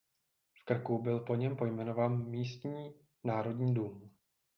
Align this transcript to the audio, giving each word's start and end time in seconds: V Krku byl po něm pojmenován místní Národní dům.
V 0.53 0.65
Krku 0.65 1.01
byl 1.01 1.19
po 1.19 1.35
něm 1.35 1.55
pojmenován 1.55 2.25
místní 2.29 2.93
Národní 3.25 3.73
dům. 3.73 4.11